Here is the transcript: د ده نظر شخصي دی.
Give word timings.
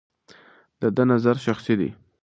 د 0.81 0.83
ده 0.95 1.03
نظر 1.11 1.35
شخصي 1.45 1.75
دی. 1.79 1.89